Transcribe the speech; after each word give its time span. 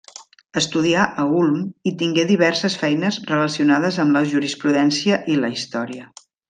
Estudià 0.61 1.03
a 1.23 1.25
Ulm 1.41 1.59
i 1.91 1.93
tingué 2.01 2.25
diverses 2.31 2.79
feines 2.85 3.21
relacionades 3.33 4.03
amb 4.05 4.19
la 4.21 4.27
jurisprudència 4.35 5.25
i 5.35 5.41
la 5.45 5.57
història. 5.59 6.15